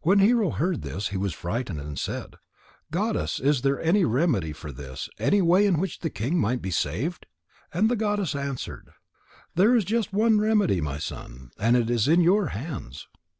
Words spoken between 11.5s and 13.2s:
and it is in your hands."